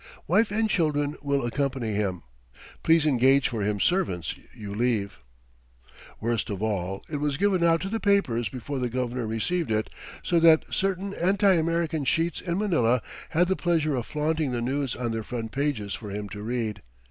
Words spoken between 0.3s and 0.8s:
and